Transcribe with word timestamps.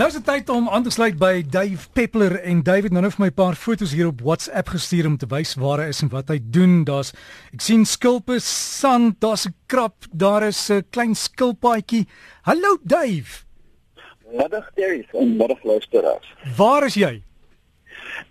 Nou 0.00 0.08
is 0.08 0.14
dit 0.16 0.24
tyd 0.24 0.48
om 0.48 0.68
aan 0.72 0.80
te 0.80 0.90
sluit 0.90 1.18
by 1.20 1.42
Dave 1.44 1.90
Peppler 1.92 2.38
en 2.48 2.62
David 2.64 2.94
nou 2.96 3.02
net 3.04 3.12
vir 3.12 3.20
my 3.20 3.28
'n 3.28 3.36
paar 3.36 3.54
foto's 3.54 3.92
hier 3.92 4.06
op 4.08 4.22
WhatsApp 4.24 4.68
gestuur 4.72 5.06
om 5.06 5.18
te 5.20 5.26
wys 5.28 5.52
waar 5.60 5.82
hy 5.82 5.88
is 5.92 6.00
en 6.00 6.08
wat 6.08 6.28
hy 6.32 6.38
doen. 6.40 6.84
Daar's 6.84 7.12
ek 7.52 7.60
sien 7.60 7.84
skulpe, 7.84 8.40
sand, 8.40 9.20
daar's 9.20 9.44
'n 9.44 9.54
krap, 9.66 10.08
daar 10.10 10.42
is 10.42 10.70
'n 10.70 10.86
klein 10.90 11.14
skilpaadjie. 11.14 12.06
Hallo 12.42 12.78
Dave. 12.82 13.44
Middag 14.32 14.70
Terry, 14.74 15.06
middag 15.12 15.62
luisteraars. 15.64 16.34
Waar 16.56 16.84
is 16.84 16.94
jy? 16.94 17.22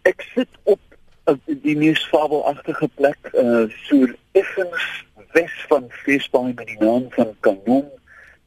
Ek 0.01 0.25
sit 0.33 0.49
op 0.63 0.79
uh, 1.27 1.35
die 1.45 1.77
mees 1.77 2.01
fabelagtige 2.09 2.89
plek, 2.95 3.29
uh 3.33 3.69
so 3.85 4.07
effens 4.31 5.05
wes 5.33 5.53
van 5.67 5.85
Feesbaai 5.89 6.53
met 6.55 6.65
die 6.65 6.79
naam 6.79 7.05
van 7.09 7.35
Kanon 7.41 7.98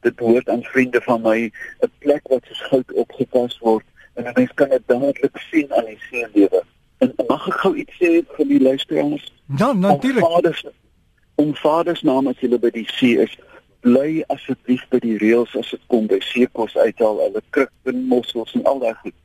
dit 0.03 0.15
behoort 0.15 0.49
aan 0.49 0.63
vriende 0.63 1.01
van 1.01 1.21
my 1.21 1.51
'n 1.79 1.91
plek 1.99 2.27
wat 2.27 2.45
soos 2.47 2.61
goud 2.69 2.93
opgepas 2.93 3.57
word 3.59 3.85
en 4.13 4.23
'n 4.25 4.33
mens 4.33 4.53
kan 4.53 4.69
dit 4.69 4.81
dadelik 4.85 5.37
sien 5.49 5.73
aan 5.73 5.85
die 5.85 5.99
see 6.09 6.27
lewe. 6.33 6.63
En 6.97 7.13
mag 7.27 7.47
ek 7.47 7.59
gou 7.63 7.75
iets 7.75 7.95
sê 7.99 8.11
vir 8.35 8.47
die 8.47 8.61
luisteraars? 8.61 9.33
Ja, 9.57 9.73
natuurlik. 9.73 10.25
Vaders, 10.25 10.65
om 11.35 11.55
vaders 11.55 12.01
naam 12.01 12.27
as 12.27 12.39
julle 12.39 12.59
by 12.59 12.69
die 12.69 12.87
see 12.93 13.17
is, 13.21 13.37
bly 13.83 14.23
asseblief 14.27 14.83
by 14.89 14.99
die 15.03 15.17
reëls 15.17 15.55
as 15.59 15.73
dit 15.75 15.81
kom 15.91 16.07
by 16.07 16.19
seekos 16.19 16.75
uithaal, 16.75 17.19
hulle 17.25 17.41
krukbin 17.49 18.05
mossels 18.07 18.53
en 18.53 18.63
al 18.63 18.79
daai 18.79 18.93
goed. 19.01 19.15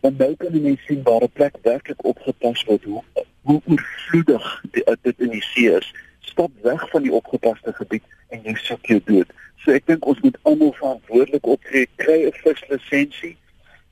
Want 0.00 0.18
nou 0.18 0.34
kan 0.40 0.56
jy 0.56 0.76
sien 0.86 1.02
waar 1.04 1.26
'n 1.26 1.32
plek 1.32 1.58
werklik 1.62 2.04
opgepas 2.04 2.64
word 2.64 2.84
hoe 2.84 3.02
hoe 3.42 3.60
oorvloedig 3.66 4.64
dit 5.02 5.20
in 5.20 5.30
die 5.30 5.42
see 5.42 5.76
is. 5.76 5.92
Stap 6.20 6.50
weg 6.62 6.90
van 6.90 7.02
die 7.02 7.12
opgepaste 7.12 7.72
gebied 7.72 8.02
en 8.28 8.42
jy 8.42 8.54
soek 8.54 8.86
jou 8.86 9.00
dood. 9.04 9.28
So 9.64 9.72
ek 9.72 9.86
dink 9.86 10.06
ons 10.06 10.20
moet 10.20 10.38
almal 10.42 10.72
verantwoordelik 10.72 11.46
optree, 11.46 11.88
kry 11.96 12.26
'n 12.26 12.32
vislisensie 12.44 13.36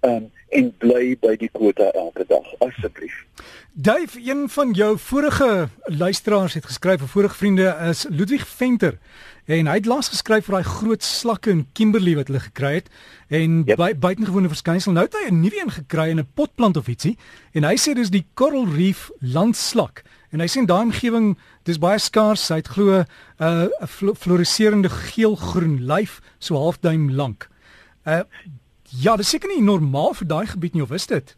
um, 0.01 0.31
en 0.49 0.71
bly 0.81 1.17
by 1.21 1.35
die 1.37 1.51
kwota 1.53 1.91
elke 1.93 2.25
dag 2.29 2.47
asseblief. 2.65 3.25
Dave, 3.73 4.21
een 4.25 4.49
van 4.49 4.73
jou 4.73 4.99
vorige 4.99 5.69
luisteraars 5.85 6.55
het 6.55 6.65
geskryf, 6.65 7.03
'n 7.03 7.07
vorige 7.07 7.35
vriende 7.35 7.77
is 7.89 8.07
Ludwig 8.09 8.49
Venter. 8.49 8.99
En 9.45 9.67
hy 9.67 9.75
het 9.75 9.87
laas 9.87 10.09
geskryf 10.09 10.45
vir 10.45 10.55
daai 10.55 10.65
groot 10.65 11.03
slakke 11.03 11.51
in 11.51 11.67
Kimberley 11.73 12.15
wat 12.15 12.27
hulle 12.27 12.41
gekry 12.41 12.75
het 12.75 12.89
en 13.29 13.63
yep. 13.65 13.77
by, 13.77 13.95
buitengewone 13.97 14.49
verskynsel. 14.49 14.93
Nou 14.93 15.05
het 15.05 15.15
hy 15.15 15.31
'n 15.31 15.41
nuwe 15.41 15.61
een 15.61 15.71
gekry 15.71 16.09
in 16.09 16.19
'n 16.19 16.29
potplant 16.35 16.77
of 16.77 16.89
ietsie 16.89 17.17
en 17.53 17.65
hy 17.65 17.77
sê 17.77 17.95
dis 17.95 18.11
die 18.11 18.27
coral 18.35 18.67
reef 18.77 19.11
landslak. 19.21 20.03
En 20.31 20.41
hy 20.41 20.47
sê 20.47 20.61
in 20.61 20.69
daai 20.69 20.85
omgewing 20.89 21.39
dis 21.65 21.81
baie 21.81 21.99
skaars. 21.99 22.49
Hy 22.53 22.61
het 22.61 22.69
glo 22.75 23.01
'n 23.01 23.07
uh, 23.41 23.69
'n 23.81 24.15
floriserende 24.15 24.89
geelgroen 24.89 25.87
lyf 25.87 26.21
so 26.39 26.55
halfduim 26.55 27.11
lank. 27.11 27.49
Uh 28.05 28.23
ja, 28.89 29.17
dis 29.17 29.29
seker 29.29 29.49
nie 29.49 29.63
normaal 29.63 30.15
vir 30.15 30.27
daai 30.27 30.47
gebied 30.47 30.75
nie 30.75 30.83
of 30.83 30.93
is 30.93 31.07
dit? 31.07 31.37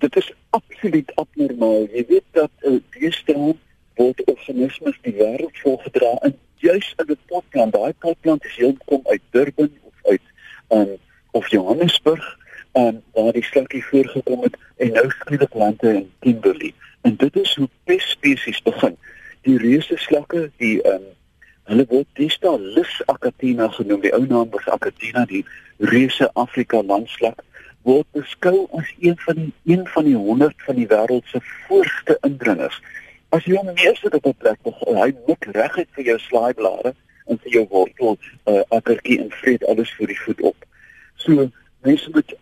Dit 0.00 0.16
is 0.16 0.32
absoluut 0.50 1.12
abnormaal. 1.14 1.88
Jy 1.92 2.04
weet 2.08 2.28
dat 2.32 2.50
uh, 2.62 2.80
deesdae 2.96 3.56
word 3.96 4.22
organismes 4.24 4.96
die 5.02 5.14
wêreld 5.18 5.58
volgedra 5.62 6.16
in 6.28 6.36
juis 6.56 6.94
in 6.96 7.10
'n 7.12 7.18
potplant. 7.26 7.72
Daai 7.72 7.92
potplant 7.92 8.44
is 8.44 8.56
heel 8.56 8.76
kom 8.84 9.00
uit 9.04 9.22
Durban 9.30 9.70
of 9.82 9.94
uit 10.02 10.26
um, 10.68 10.96
of 11.30 11.48
Johannesburg 11.48 12.38
en 12.72 13.02
waar 13.12 13.32
die 13.32 13.44
slakkie 13.44 13.84
voorgekom 13.84 14.42
het 14.42 14.56
en 14.76 14.92
nou 14.92 15.10
skielik 15.10 15.50
plante 15.50 15.94
in 15.94 16.10
Kimberley. 16.18 16.74
En 17.04 17.16
dit 17.20 17.36
is 17.36 17.54
hoe 17.54 17.68
pestspesies 17.84 18.62
begin. 18.64 18.96
Die 19.44 19.58
reuse 19.60 19.96
slakke, 20.00 20.48
die 20.62 20.78
ehm 20.82 21.02
um, 21.02 21.10
hulle 21.64 21.84
word 21.88 22.08
Dista 22.20 22.50
Lys 22.60 22.98
Acatina 23.08 23.70
genoem. 23.72 24.02
Die 24.04 24.12
ou 24.12 24.26
naam 24.28 24.50
was 24.52 24.66
Acatina, 24.68 25.24
die 25.28 25.44
reuse 25.80 26.28
Afrika 26.36 26.82
landslak 26.84 27.40
word 27.84 28.08
beskou 28.16 28.64
as 28.80 28.88
een 29.00 29.16
van 29.24 29.52
een 29.64 29.86
van 29.92 30.04
die 30.04 30.16
100 30.16 30.62
van 30.66 30.78
die 30.80 30.86
wêreld 30.88 31.26
se 31.28 31.40
voorste 31.66 32.16
indringers. 32.28 32.80
As 33.28 33.44
jy 33.44 33.56
hom 33.60 33.72
meeste 33.74 34.08
op 34.10 34.26
'n 34.26 34.36
plek 34.38 34.60
begin, 34.62 34.96
hy 34.96 35.10
mik 35.26 35.48
reguit 35.56 35.88
vir 35.96 36.04
jou 36.04 36.18
slaaiblare 36.18 36.94
en 37.26 37.38
vir 37.42 37.52
jou 37.52 37.66
wortel 37.68 38.16
uh, 38.48 38.60
akkertjie 38.68 39.20
en 39.20 39.30
vreet 39.30 39.64
alles 39.64 39.92
vir 39.98 40.06
die 40.06 40.20
voet 40.24 40.40
op. 40.40 40.56
So 41.16 41.50
mense 41.84 42.10
moet 42.10 42.34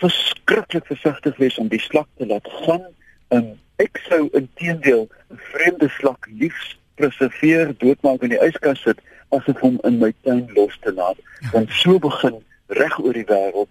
verskriklik 0.00 0.86
versigtig 0.86 1.36
wees 1.36 1.58
om 1.58 1.68
die 1.68 1.80
slak 1.80 2.08
te 2.16 2.26
laat 2.26 2.48
gaan. 2.64 2.84
Um, 3.28 3.52
ek 3.82 4.00
sou 4.08 4.28
intedeel 4.32 5.08
'n 5.30 5.38
vreemde 5.52 5.88
slak 5.88 6.26
liefs 6.38 6.78
preserveer, 6.94 7.74
doodmaak 7.78 8.22
in 8.22 8.32
die 8.32 8.42
yskas 8.48 8.80
sit 8.82 9.00
asof 9.28 9.60
hom 9.60 9.78
in 9.84 9.98
my 9.98 10.12
tuin 10.24 10.48
los 10.54 10.78
te 10.80 10.92
laat. 10.92 11.18
Want 11.52 11.70
so 11.70 11.98
begin 11.98 12.42
reg 12.66 12.98
oor 12.98 13.12
die 13.12 13.26
wêreld 13.28 13.68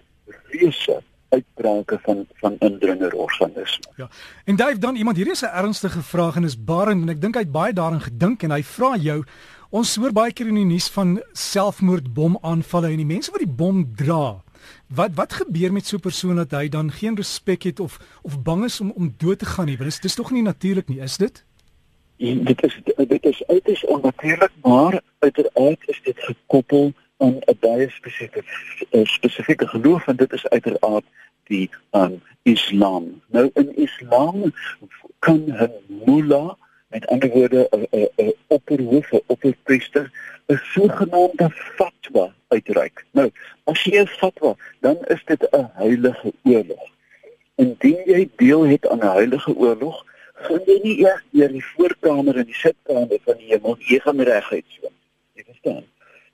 reuse 0.54 1.02
uitbrake 1.30 2.00
van 2.02 2.26
van 2.42 2.56
indringerorganisme. 2.60 3.92
Ja. 3.96 4.10
En 4.46 4.56
Dave 4.56 4.78
dan 4.78 4.96
iemand 4.96 5.18
hier 5.18 5.32
is 5.32 5.42
'n 5.42 5.56
ernstige 5.56 6.02
vraag 6.02 6.36
en 6.36 6.44
is 6.44 6.64
Barend 6.64 7.02
en 7.02 7.10
ek 7.10 7.22
dink 7.22 7.36
hy 7.36 7.42
het 7.42 7.52
baie 7.52 7.74
daarin 7.74 8.02
gedink 8.02 8.44
en 8.44 8.52
hy 8.52 8.64
vra 8.64 8.96
jou 8.96 9.24
ons 9.70 9.96
hoor 9.96 10.12
baie 10.12 10.34
keer 10.34 10.48
in 10.48 10.56
die 10.56 10.66
nuus 10.66 10.90
van 10.90 11.24
selfmoordbomaanvalle 11.34 12.90
en 12.90 12.98
die 12.98 13.06
mense 13.06 13.32
wat 13.32 13.40
die 13.40 13.56
bom 13.56 13.96
dra 13.96 14.45
Wat 14.88 15.14
wat 15.14 15.34
gebeur 15.34 15.74
met 15.74 15.86
so 15.86 15.96
'n 15.96 16.00
persoon 16.00 16.36
dat 16.36 16.52
hy 16.52 16.70
dan 16.70 16.92
geen 16.92 17.16
respek 17.16 17.64
het 17.64 17.80
of 17.80 18.00
of 18.22 18.42
bang 18.42 18.64
is 18.64 18.82
om 18.82 18.92
om 18.92 19.14
dood 19.18 19.40
te 19.40 19.46
gaan 19.46 19.66
nie? 19.66 19.78
Want 19.78 19.92
dit 19.92 20.04
is 20.04 20.16
tog 20.16 20.32
nie 20.32 20.42
natuurlik 20.42 20.88
nie, 20.88 21.00
is 21.00 21.18
dit? 21.18 21.46
En 22.18 22.44
dit 22.44 22.64
is 22.64 22.82
dit 23.08 23.26
is 23.26 23.48
uiters 23.48 23.86
onnatuurlik, 23.86 24.52
maar 24.62 25.02
uiteraard 25.20 25.82
is 25.86 26.02
dit 26.04 26.20
gekoppel 26.20 26.94
aan 27.18 27.36
'n 27.46 27.58
baie 27.60 27.90
spesifieke 27.90 28.44
spesifieke 29.04 29.68
geloof 29.68 30.08
en 30.08 30.16
dit 30.16 30.34
is 30.34 30.48
uiteraard 30.48 31.06
die 31.44 31.70
um, 31.92 32.22
Islam. 32.44 33.22
Nou 33.28 33.50
in 33.54 33.76
Islam 33.76 34.54
kan 35.20 35.44
'n 35.48 35.72
mullah 36.06 36.54
met 36.88 37.08
ander 37.08 37.30
woorde 37.30 37.68
'n 37.72 38.34
opperhoof, 38.48 39.12
'n 39.12 39.22
opperpriester 39.26 40.12
'n 40.48 40.60
sogenaamde 40.74 41.50
fatwa 41.50 42.34
uitreik. 42.48 43.06
Nou, 43.12 43.32
as 43.64 43.84
jy 43.84 44.00
'n 44.00 44.08
fatwa, 44.08 44.56
dan 44.80 44.98
is 45.08 45.24
dit 45.26 45.48
'n 45.52 45.70
heilige 45.74 46.34
oorlog. 46.44 46.84
Indien 47.56 48.02
jy 48.06 48.30
deel 48.36 48.64
het 48.68 48.88
aan 48.88 49.00
'n 49.00 49.16
heilige 49.20 49.56
oorlog, 49.56 50.06
gaan 50.34 50.62
jy 50.66 50.80
nie 50.84 50.98
eers 51.00 51.24
deur 51.32 51.52
die 51.52 51.66
voorkamer 51.66 52.38
en 52.38 52.46
die 52.46 52.62
sitkamer 52.62 53.20
van 53.24 53.38
die 53.38 53.48
hemel, 53.48 53.76
jy 53.80 54.00
gaan 54.00 54.22
reguit 54.22 54.66
so. 54.68 54.92
Jy 55.34 55.44
verstaan? 55.44 55.84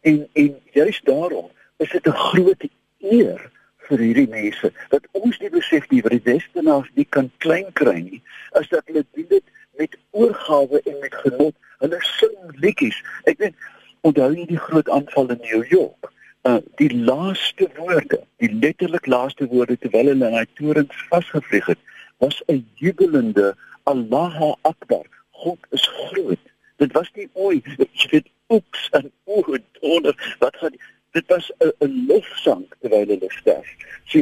En 0.01 0.27
en 0.33 0.59
juist 0.71 1.05
daarom 1.05 1.49
is 1.77 1.89
dit 1.89 2.07
'n 2.07 2.21
groot 2.29 2.63
eer 2.99 3.51
vir 3.77 3.99
hierdie 3.99 4.29
mense 4.29 4.71
dat 4.89 5.07
ons 5.11 5.39
nie 5.39 5.49
besef 5.49 5.89
nie 5.89 6.01
wat 6.01 6.11
die 6.11 6.33
westernaars 6.33 6.89
nie 6.93 7.07
kan 7.09 7.31
klein 7.37 7.71
kry 7.73 7.99
nie, 7.99 8.21
as 8.51 8.67
dat 8.67 8.85
hulle 8.85 9.05
dit 9.13 9.43
met 9.81 9.97
oorgawe 10.11 10.81
en 10.85 10.97
met 11.03 11.15
genot, 11.23 11.55
hulle 11.83 12.01
sing 12.05 12.35
liedjies. 12.63 12.97
Ek 13.29 13.39
weet 13.41 13.69
onthou 14.07 14.31
jy 14.35 14.45
die 14.49 14.61
groot 14.67 14.89
aanval 14.89 15.33
in 15.35 15.41
New 15.47 15.63
York? 15.73 16.11
Uh 16.49 16.59
die 16.81 16.91
laaste 17.09 17.67
woorde, 17.77 18.21
die 18.41 18.51
letterlik 18.63 19.09
laaste 19.13 19.47
woorde 19.53 19.77
terwyl 19.81 20.11
hulle 20.11 20.29
in 20.29 20.37
daai 20.37 20.53
torens 20.59 21.03
vasgevlieg 21.09 21.73
het, 21.73 21.81
was 22.23 22.41
'n 22.47 22.63
jubelende 22.81 23.53
Allahu 23.89 24.53
Akbar. 24.61 25.05
God 25.43 25.59
is 25.69 25.87
groot. 25.87 26.45
Dit 26.77 26.93
was 26.97 27.09
nie 27.17 27.29
ooi, 27.33 27.61
jy 27.77 28.07
weet, 28.11 28.29
oeps 28.49 28.89
en 28.97 29.11
oe 29.25 29.61
donder 29.79 30.35
wat 30.39 30.57
gaan 30.61 30.77
dit 31.11 31.25
was 31.27 31.51
'n 31.59 32.05
lofsang 32.07 32.65
terwyl 32.79 33.07
hulle 33.07 33.31
sterf. 33.41 33.69
So 34.05 34.19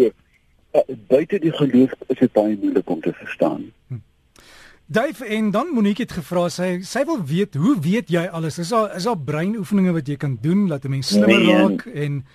uh, 0.72 0.82
buite 1.08 1.40
die 1.40 1.52
geloof 1.52 1.92
is 2.08 2.18
dit 2.18 2.32
baie 2.32 2.58
moeilik 2.62 2.90
om 2.90 3.02
te 3.02 3.14
verstaan. 3.14 3.74
Dave 4.92 5.26
en 5.26 5.52
dan 5.52 5.68
Monique 5.68 6.02
het 6.02 6.16
gevra 6.18 6.48
sy 6.50 6.80
sy 6.82 7.04
wil 7.06 7.20
weet 7.30 7.54
hoe 7.62 7.76
weet 7.78 8.08
jy 8.10 8.24
alles? 8.34 8.56
Is 8.58 8.72
daar 8.74 8.96
is 8.98 9.06
daar 9.06 9.20
breinoefeninge 9.28 9.92
wat 9.94 10.08
jy 10.10 10.16
kan 10.18 10.32
doen 10.42 10.64
dat 10.72 10.84
'n 10.84 10.90
mens 10.90 11.12
slimmer 11.14 11.38
nee, 11.38 11.58
raak 11.58 11.86
en 11.86 12.26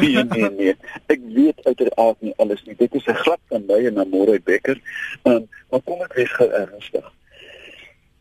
nee, 0.00 0.24
nee 0.24 0.50
nee. 0.50 0.74
Ek 1.10 1.24
weet 1.34 1.58
uiteraard 1.66 2.20
nie 2.22 2.34
alles 2.36 2.62
nie. 2.66 2.76
Dit 2.78 2.94
is 2.94 3.06
'n 3.06 3.18
glad 3.18 3.40
van 3.48 3.66
my 3.66 3.80
en 3.86 3.98
Amore 3.98 4.38
Becker. 4.44 4.78
Ehm 5.22 5.34
um, 5.34 5.48
maar 5.70 5.82
kom 5.82 6.04
ek 6.06 6.14
weer 6.14 6.30
gou 6.38 6.48
ernstig. 6.50 7.10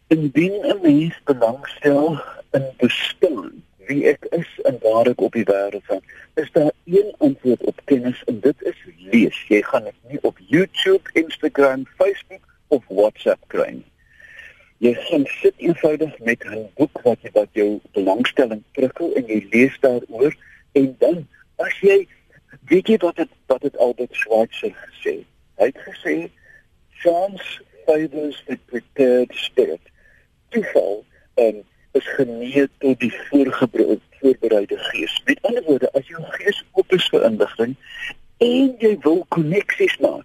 Indien 0.07 0.57
'n 0.65 0.81
mens 0.81 1.21
belangstel 1.23 2.17
in 2.51 2.65
bestaan 2.81 3.61
wie 3.85 4.07
ek 4.09 4.25
is 4.31 4.49
en 4.63 4.81
waar 4.81 5.05
ek 5.05 5.21
op 5.21 5.37
die 5.37 5.45
wêreld 5.45 5.85
is, 5.93 6.01
is 6.33 6.51
daar 6.51 6.73
een 6.85 7.13
antwoord 7.17 7.61
op 7.61 7.77
kennis 7.85 8.23
en 8.25 8.39
dit 8.39 8.61
is 8.61 8.81
lees. 9.13 9.37
Jy 9.47 9.61
gaan 9.61 9.83
dit 9.83 10.01
nie 10.09 10.19
op 10.21 10.37
YouTube, 10.49 11.13
Instagram, 11.13 11.85
Facebook 11.97 12.44
WhatsApp 12.95 13.43
kry 13.53 13.69
nie. 13.79 13.91
Jy 14.83 14.93
gaan 15.07 15.23
sit 15.39 15.53
eenvoudig 15.57 16.19
met 16.19 16.43
'n 16.45 16.67
boek 16.75 17.01
wat 17.03 17.21
jy 17.21 17.31
wat 17.33 17.49
jou 17.51 17.79
belangstelling 17.97 18.63
prikkel 18.71 19.13
en 19.15 19.27
jy 19.27 19.39
lees 19.51 19.77
daaroor 19.79 20.35
en 20.73 20.95
dan 20.99 21.27
as 21.63 21.79
jy 21.81 22.07
weet 22.69 22.87
jy 22.87 22.97
wat 22.97 23.15
dit 23.15 23.31
wat 23.47 23.61
dit 23.61 23.77
Albert 23.77 24.15
Schweitzer 24.15 24.73
gesê. 24.73 25.15
Hy 25.59 25.65
het 25.71 25.79
gesê 25.87 26.15
chance 27.03 27.61
favors 27.85 28.43
the 28.47 28.57
prepared 28.65 29.31
spirit. 29.33 29.81
Toeval 30.49 31.03
um, 31.35 31.63
is 31.91 32.07
genee 32.17 32.67
tot 32.77 32.99
die 32.99 33.13
voorbereide 33.29 34.77
gees. 34.77 35.21
Met 35.25 35.41
ander 35.41 35.63
woorde, 35.63 35.91
as 35.91 36.07
jou 36.07 36.23
gees 36.37 36.63
oop 36.71 36.93
is 36.93 37.07
vir 37.13 37.27
inligting 37.29 37.75
en 38.43 38.73
jy 38.81 38.95
wil 39.05 39.21
koneksies 39.35 39.95
maak. 40.03 40.24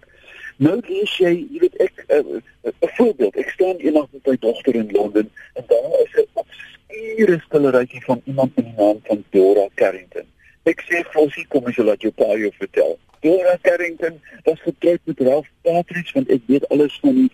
Nou 0.61 0.75
lees 0.85 1.13
jy, 1.17 1.29
jy 1.49 1.59
weet 1.63 1.77
ek 1.81 2.01
'n 2.05 2.17
uh, 2.17 2.39
uh, 2.69 2.89
voorbeeld, 2.97 3.37
ek 3.41 3.49
staan 3.49 3.79
eendag 3.81 4.05
met 4.13 4.27
my 4.29 4.35
dogter 4.43 4.75
in 4.77 4.91
Londen 4.93 5.29
en 5.57 5.63
daar 5.71 5.95
is 6.03 6.11
'n 6.21 6.27
obskure 6.41 7.37
skilderytjie 7.45 8.01
van 8.05 8.21
iemand 8.25 8.55
met 8.55 8.65
die 8.65 8.73
naam 8.77 8.99
van 9.07 9.23
Dora 9.29 9.65
Carrington. 9.73 10.27
Ek 10.69 10.83
sê 10.85 11.01
Fossie, 11.13 11.47
kom 11.47 11.65
eens 11.65 11.77
laat 11.77 12.05
jou 12.05 12.13
pa 12.13 12.37
jou 12.37 12.51
vertel. 12.57 12.99
Dora 13.25 13.57
Carrington 13.61 14.21
was 14.43 14.61
getroud 14.61 14.99
met 15.03 15.19
Ralph 15.19 15.49
Patridge 15.61 16.13
want 16.13 16.29
ek 16.29 16.45
weet 16.45 16.69
alles 16.69 16.99
van 17.01 17.15
die 17.15 17.31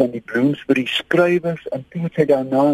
van 0.00 0.10
die 0.16 0.24
Bloomsbury 0.24 0.86
skrywers 0.86 1.68
en 1.76 1.84
toe 1.92 2.08
het 2.08 2.28
daarna 2.28 2.64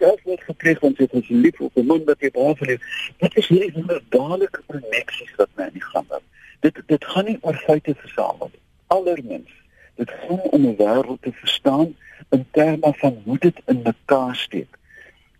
selfmoord 0.00 0.42
gepleeg 0.50 0.82
want 0.82 0.98
sy 0.98 1.06
was 1.14 1.28
lief 1.28 1.60
op 1.60 1.78
'n 1.78 1.86
man 1.86 2.02
wat 2.10 2.18
hy 2.26 2.30
baie 2.34 2.56
verlief. 2.56 2.82
Dit 3.22 3.36
is 3.36 3.46
hierdie 3.46 3.72
wonderlike 4.10 4.66
koneksies 4.66 5.32
wat 5.38 5.48
my 5.54 5.70
in 5.70 5.78
die 5.78 5.88
gang 5.94 6.10
hou. 6.10 6.22
Dit 6.60 6.82
dit 6.86 7.04
gaan 7.04 7.24
nie 7.24 7.38
oor 7.40 7.62
feite 7.70 7.94
versamel 7.94 8.50
allermins. 8.86 9.50
Dit 9.94 10.10
gaan 10.10 10.40
om 10.40 10.66
'n 10.66 10.76
wêreld 10.76 11.22
te 11.22 11.32
verstaan 11.32 11.96
in 12.30 12.46
terme 12.50 12.92
van 12.96 13.22
hoe 13.24 13.38
dit 13.38 13.60
in 13.66 13.80
mekaar 13.82 14.36
steek. 14.36 14.78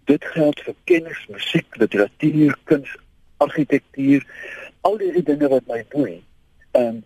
Dit 0.04 0.24
geld 0.24 0.60
vir 0.60 0.74
kennis, 0.84 1.26
musiek, 1.28 1.76
literatuur, 1.76 2.56
kuns, 2.64 2.96
argitektuur, 3.36 4.26
al 4.80 4.96
die 4.96 5.22
dinge 5.22 5.48
wat 5.48 5.66
my 5.66 5.84
boei. 5.88 6.22
Ehm 6.70 7.02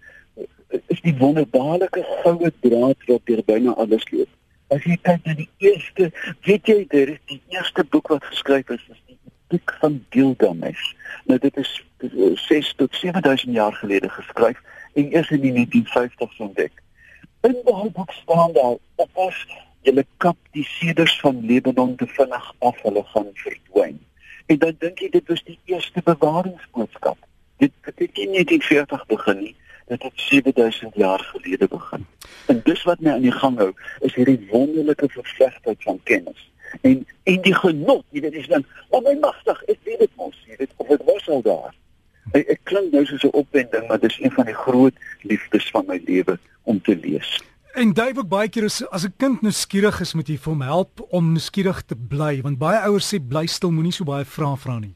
is 0.68 1.00
die 1.00 1.14
wonderbaarlike 1.16 2.02
goue 2.22 2.52
draad 2.60 3.04
wat 3.06 3.20
deur 3.24 3.42
byna 3.44 3.74
alles 3.80 4.04
loop. 4.10 4.28
As 4.68 4.84
jy 4.84 4.98
kyk 5.00 5.24
na 5.24 5.34
die 5.38 5.48
eerste, 5.64 6.10
weet 6.44 6.68
jy, 6.68 6.82
dit 6.92 7.14
is 7.14 7.20
die 7.30 7.40
eerste 7.56 7.84
boek 7.88 8.10
wat 8.12 8.24
geskryf 8.28 8.68
is, 8.74 8.82
is 8.92 9.00
die 9.08 9.16
boek 9.48 9.72
van 9.80 9.96
Gilgamesh. 10.12 10.82
Nou 11.24 11.38
dit 11.40 11.56
is 11.56 11.70
6 12.44 12.74
tot 12.76 13.00
7000 13.00 13.56
jaar 13.56 13.72
gelede 13.80 14.10
geskryf 14.12 14.60
en 14.98 15.14
eers 15.14 15.30
in 15.30 15.44
die 15.46 15.54
1950s 15.54 16.42
ontdek. 16.48 16.82
In 17.46 17.56
daai 17.64 17.90
boek 17.94 18.12
staan 18.12 18.52
daar 18.52 18.76
dat 19.00 19.22
as 19.28 19.38
jy 19.86 20.04
kap 20.24 20.36
die 20.56 20.66
seders 20.66 21.14
van 21.20 21.38
Libanon 21.46 21.94
te 21.96 22.06
vinnig 22.06 22.48
af 22.58 22.82
hulle 22.82 23.04
gaan 23.12 23.30
verdwyn. 23.42 24.00
En 24.46 24.58
dan 24.64 24.76
dink 24.82 25.00
jy 25.04 25.10
dit 25.14 25.30
was 25.30 25.44
die 25.46 25.58
eerste 25.70 26.02
bewaringsboodskap. 26.04 27.18
Dit 27.62 27.72
het 27.84 28.00
in 28.00 28.34
1940 28.34 29.06
begin 29.06 29.42
nie. 29.46 29.54
Dit 29.88 30.02
het 30.02 30.12
7000 30.28 30.94
jaar 30.94 31.22
gelede 31.30 31.68
begin. 31.68 32.06
En 32.46 32.60
dis 32.64 32.82
wat 32.82 33.00
my 33.00 33.14
aan 33.14 33.24
die 33.24 33.32
gang 33.32 33.56
hou, 33.58 33.72
is 34.04 34.14
hierdie 34.14 34.40
wonderlike 34.50 35.08
vervlegtheid 35.14 35.82
van 35.82 36.00
kennis. 36.10 36.50
En 36.80 37.06
en 37.22 37.42
die 37.44 37.54
genot, 37.54 38.04
jy 38.10 38.20
weet, 38.20 38.32
is 38.42 38.48
dan, 38.48 38.64
"Oh 38.88 39.04
my 39.04 39.14
magtig, 39.20 39.62
ek 39.64 39.78
weet 39.84 39.98
dit 39.98 40.16
mos, 40.16 40.36
jy 40.46 40.56
weet, 40.56 40.72
of 40.76 40.86
dit 40.86 41.04
was 41.04 41.28
al 41.28 41.42
daar." 41.42 41.74
Ek, 42.32 42.48
ek 42.48 42.60
klink 42.64 42.92
nou 42.92 43.04
soos 43.06 43.24
'n 43.24 43.32
opwinding, 43.32 43.88
maar 43.88 44.00
dit 44.00 44.10
is 44.10 44.20
een 44.20 44.32
van 44.32 44.44
die 44.44 44.54
groot 44.54 44.94
liefdes 45.22 45.70
van 45.70 45.84
my 45.86 46.00
lewe 46.04 46.38
om 46.62 46.80
te 46.82 46.96
lees. 46.96 47.40
En 47.74 47.92
Dave 47.92 48.18
ook 48.18 48.28
baie 48.28 48.48
keer 48.48 48.64
as 48.64 48.82
as 48.90 49.04
'n 49.04 49.14
kind 49.16 49.42
nuuskierig 49.42 50.00
is, 50.00 50.14
moet 50.14 50.28
jy 50.28 50.36
vir 50.36 50.52
hom 50.52 50.62
help 50.62 51.06
om 51.10 51.32
nuuskierig 51.32 51.82
te 51.82 51.96
bly, 51.96 52.40
want 52.42 52.58
baie 52.58 52.78
ouers 52.78 53.14
sê 53.14 53.18
bly 53.20 53.46
stil, 53.46 53.70
moenie 53.70 53.92
so 53.92 54.04
baie 54.04 54.24
vra 54.24 54.56
vra 54.56 54.78
nie. 54.78 54.94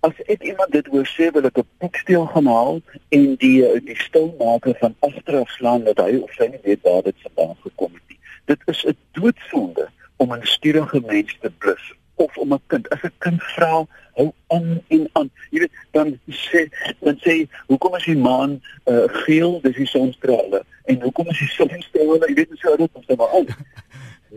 As 0.00 0.12
ek 0.26 0.42
iemand 0.42 0.72
dit 0.72 0.86
hoor 0.86 1.06
sê, 1.06 1.32
wil 1.32 1.44
ek 1.44 1.58
'n 1.58 1.68
boeksteel 1.78 2.26
gaan 2.26 2.46
haal 2.46 2.82
en 3.08 3.34
die 3.36 3.80
die 3.80 3.96
stilmaker 3.96 4.74
van 4.80 4.94
agteraf 5.00 5.50
slaan 5.50 5.84
dat 5.84 5.98
hy 5.98 6.16
of 6.16 6.32
sy 6.32 6.46
nie 6.46 6.62
weet 6.62 6.82
waar 6.82 7.02
dit 7.02 7.16
vandaan 7.22 7.56
gekom 7.62 7.92
het 7.94 8.02
nie. 8.08 8.18
Dit 8.46 8.60
is 8.66 8.84
'n 8.84 8.96
doodsonde 9.12 9.88
om 10.16 10.32
'n 10.32 10.38
nuuskierige 10.38 11.00
mens 11.00 11.36
te 11.40 11.50
blus 11.58 11.94
of 12.14 12.36
om 12.36 12.52
'n 12.52 12.60
kind. 12.66 12.88
As 12.90 13.02
'n 13.02 13.12
kind 13.18 13.42
vra, 13.42 13.86
hou 14.16 14.32
aan 14.54 14.82
en 14.88 15.08
aan. 15.12 15.30
Jy 15.50 15.64
weet, 15.64 15.80
dan 15.96 16.14
sê 16.28 16.66
dan 17.04 17.18
sê, 17.24 17.36
"Hoekom 17.66 17.96
is 17.96 18.04
die 18.04 18.16
maan 18.16 18.60
uh, 18.84 19.04
geel? 19.24 19.60
Dis 19.62 19.76
die 19.76 19.86
sonstrale." 19.86 20.64
En 20.84 21.00
hoekom 21.02 21.28
is 21.28 21.38
die 21.38 21.52
sonstrale? 21.54 22.28
Jy 22.28 22.34
weet, 22.34 22.54
so 22.60 22.76
dit 22.76 22.90
ons 22.92 23.16
maar 23.16 23.34
aan. 23.40 23.52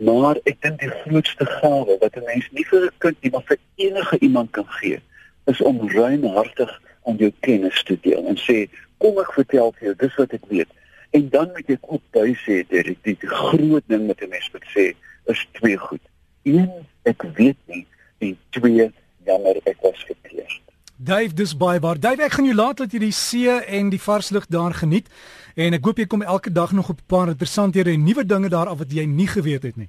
Maar 0.00 0.38
ek 0.48 0.60
dink 0.64 0.78
die 0.80 0.92
grootste 1.02 1.44
gawe 1.44 1.96
wat 2.00 2.16
'n 2.16 2.24
mens 2.24 2.46
nie 2.56 2.64
vir 2.64 2.86
'n 2.86 2.94
kind 2.98 3.16
nie, 3.20 3.30
maar 3.30 3.44
vir 3.44 3.58
enige 3.76 4.18
iemand 4.18 4.50
kan 4.50 4.68
gee, 4.80 5.00
is 5.44 5.60
om 5.60 5.88
ruimhartig 5.88 6.70
aan 7.04 7.16
jou 7.16 7.32
kennis 7.40 7.82
te 7.82 7.98
deel 8.00 8.24
en 8.26 8.38
sê, 8.38 8.70
"Kom 8.98 9.18
ek 9.18 9.32
vertel 9.32 9.72
vir 9.72 9.84
jou 9.88 9.94
dis 9.98 10.14
wat 10.16 10.32
ek 10.32 10.46
weet." 10.48 10.70
En 11.10 11.28
dan 11.28 11.50
moet 11.54 11.70
ek 11.70 11.84
ook 11.92 12.02
by 12.10 12.32
sê 12.46 12.62
dat 12.70 12.86
die, 12.86 12.98
die 13.02 13.16
groot 13.20 13.84
ding 13.86 14.06
met 14.06 14.22
'n 14.22 14.28
mens 14.28 14.50
moet 14.52 14.66
sê 14.76 14.94
is 15.24 15.46
twee 15.52 15.76
goed. 15.76 16.04
Een, 16.42 16.70
ek 17.02 17.22
weet 17.34 17.58
nie 17.66 17.86
en 18.18 18.38
twee, 18.50 18.90
jammer 19.24 19.56
ek 19.64 19.76
was 19.80 20.04
verkeerd. 20.06 20.60
Dave, 20.96 21.34
dis 21.34 21.56
baie 21.56 21.80
waar. 21.80 22.00
Dave, 22.00 22.22
ek 22.22 22.32
gaan 22.36 22.44
jou 22.44 22.54
laat 22.54 22.76
dat 22.82 22.92
jy 22.92 22.98
die 23.06 23.14
see 23.16 23.48
en 23.48 23.88
die 23.90 24.00
vars 24.00 24.30
lug 24.30 24.46
daar 24.46 24.74
geniet 24.76 25.08
en 25.56 25.76
ek 25.76 25.84
hoop 25.84 25.98
jy 25.98 26.06
kom 26.06 26.22
elke 26.22 26.52
dag 26.52 26.72
nog 26.72 26.90
op 26.92 27.00
'n 27.00 27.06
paar 27.06 27.28
interessanthede 27.28 27.90
en 27.90 28.04
nuwe 28.04 28.24
dinge 28.24 28.48
daar 28.48 28.68
af 28.68 28.78
wat 28.78 28.92
jy 28.92 29.04
nie 29.04 29.26
geweet 29.26 29.62
het 29.62 29.76
nie. 29.76 29.88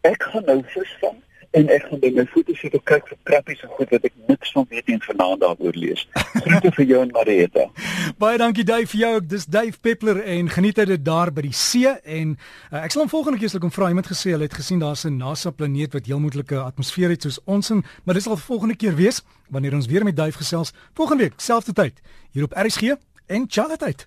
Ek 0.00 0.22
gaan 0.22 0.44
nou 0.44 0.62
visvang 0.66 1.18
en 1.52 1.68
ek 1.68 1.84
gaan 1.88 2.00
by 2.00 2.10
my 2.16 2.24
voete 2.32 2.54
sit 2.56 2.74
en 2.76 2.82
kyk 2.88 3.08
vir 3.10 3.18
krappies 3.28 3.62
en 3.66 3.72
goed 3.76 3.90
wat 3.92 4.06
ek 4.08 4.14
niks 4.30 4.52
van 4.56 4.66
weet 4.70 4.92
en 4.94 5.00
vanaand 5.04 5.42
daaroor 5.42 5.76
lees. 5.76 6.04
Groete 6.14 6.72
vir 6.78 6.86
jou 6.88 7.00
en 7.04 7.12
Marita. 7.12 7.66
Baie 8.22 8.38
dankie 8.40 8.64
Dave 8.68 8.88
vir 8.92 9.00
jou. 9.02 9.12
Dis 9.34 9.44
Dave 9.44 9.76
Peppler 9.84 10.22
en 10.36 10.48
geniet 10.52 10.80
dit 10.92 11.04
daar 11.04 11.32
by 11.34 11.44
die 11.48 11.54
see 11.56 11.92
en 12.02 12.36
uh, 12.36 12.80
ek 12.82 12.94
sal 12.94 13.04
hom 13.04 13.12
volgende 13.12 13.42
keer 13.42 13.52
sê 13.52 13.60
kom 13.62 13.74
vra 13.74 13.90
iemand 13.92 14.08
gesê 14.08 14.32
hulle 14.32 14.48
het 14.48 14.56
gesien 14.56 14.80
daar's 14.80 15.04
'n 15.04 15.18
NASA 15.20 15.52
planeet 15.52 15.92
wat 15.92 16.08
heel 16.08 16.22
moontlike 16.22 16.56
atmosfeer 16.56 17.12
het 17.12 17.22
soos 17.22 17.40
ons 17.44 17.70
in, 17.70 17.84
maar 18.04 18.14
dis 18.14 18.26
al 18.26 18.36
volgende 18.36 18.76
keer 18.76 18.96
wees 18.96 19.22
wanneer 19.50 19.74
ons 19.74 19.86
weer 19.86 20.04
met 20.04 20.16
Dave 20.16 20.38
gesels 20.38 20.72
volgende 20.94 21.28
week 21.28 21.36
selfde 21.36 21.72
tyd 21.72 22.00
hier 22.32 22.44
op 22.44 22.56
RSG 22.56 22.96
en 23.26 23.44
Charlotte. 23.48 24.06